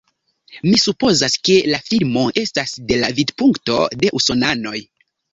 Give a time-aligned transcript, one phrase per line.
[0.67, 4.75] Mi supozas, ke la filmo estas de la vidpunkto de usonanoj